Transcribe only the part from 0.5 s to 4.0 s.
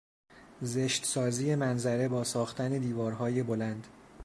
زشتسازی منظره با ساختن دیوارهای بلند